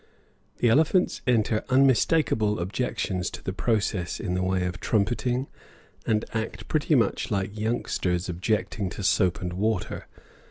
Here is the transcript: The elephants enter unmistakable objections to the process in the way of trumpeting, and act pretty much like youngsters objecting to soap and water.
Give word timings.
The 0.57 0.67
elephants 0.69 1.21
enter 1.27 1.63
unmistakable 1.69 2.59
objections 2.59 3.29
to 3.29 3.43
the 3.43 3.53
process 3.53 4.19
in 4.19 4.33
the 4.33 4.41
way 4.41 4.65
of 4.65 4.79
trumpeting, 4.79 5.45
and 6.07 6.25
act 6.33 6.67
pretty 6.67 6.95
much 6.95 7.29
like 7.29 7.55
youngsters 7.55 8.27
objecting 8.27 8.89
to 8.89 9.03
soap 9.03 9.41
and 9.41 9.53
water. 9.53 10.07